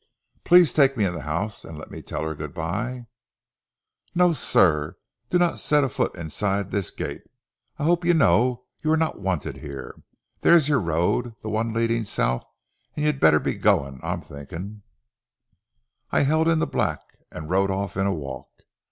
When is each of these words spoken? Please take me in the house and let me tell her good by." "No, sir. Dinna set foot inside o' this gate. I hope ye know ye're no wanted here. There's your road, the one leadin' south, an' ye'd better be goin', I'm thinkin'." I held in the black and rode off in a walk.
Please 0.43 0.73
take 0.73 0.97
me 0.97 1.05
in 1.05 1.13
the 1.13 1.21
house 1.21 1.63
and 1.63 1.77
let 1.77 1.91
me 1.91 2.01
tell 2.01 2.23
her 2.23 2.33
good 2.33 2.55
by." 2.55 3.05
"No, 4.15 4.33
sir. 4.33 4.97
Dinna 5.29 5.59
set 5.59 5.87
foot 5.91 6.15
inside 6.15 6.65
o' 6.65 6.69
this 6.69 6.89
gate. 6.89 7.21
I 7.77 7.83
hope 7.83 8.03
ye 8.03 8.11
know 8.13 8.65
ye're 8.83 8.97
no 8.97 9.11
wanted 9.15 9.57
here. 9.57 9.93
There's 10.39 10.67
your 10.67 10.79
road, 10.79 11.35
the 11.43 11.49
one 11.49 11.71
leadin' 11.71 12.05
south, 12.05 12.47
an' 12.95 13.03
ye'd 13.03 13.19
better 13.19 13.39
be 13.39 13.53
goin', 13.53 13.99
I'm 14.01 14.21
thinkin'." 14.23 14.81
I 16.09 16.21
held 16.21 16.47
in 16.47 16.57
the 16.57 16.65
black 16.65 17.01
and 17.31 17.51
rode 17.51 17.69
off 17.69 17.95
in 17.95 18.07
a 18.07 18.11
walk. 18.11 18.47